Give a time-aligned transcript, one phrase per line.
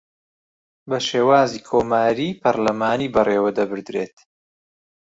[0.89, 4.15] بە شێوازی کۆماریی پەرلەمانی بەڕێوەدەبردرێت